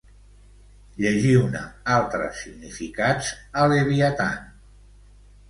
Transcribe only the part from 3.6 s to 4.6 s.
a «Leviatan».